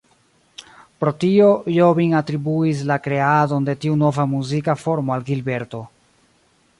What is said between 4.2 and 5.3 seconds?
muzika formo al